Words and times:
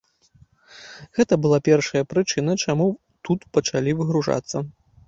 Гэта 1.17 1.33
была 1.47 1.59
першая 1.69 2.03
прычына, 2.15 2.51
чаму 2.65 2.89
тут 3.29 3.39
пачалі 3.61 3.99
выгружацца. 4.03 4.57